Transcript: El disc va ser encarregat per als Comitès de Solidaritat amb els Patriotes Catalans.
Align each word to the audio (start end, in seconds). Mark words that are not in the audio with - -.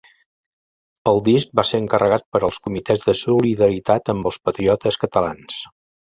El 1.09 1.19
disc 1.25 1.49
va 1.59 1.65
ser 1.71 1.79
encarregat 1.83 2.23
per 2.35 2.41
als 2.47 2.57
Comitès 2.67 3.05
de 3.09 3.15
Solidaritat 3.19 4.09
amb 4.15 4.31
els 4.31 4.39
Patriotes 4.49 4.99
Catalans. 5.05 5.61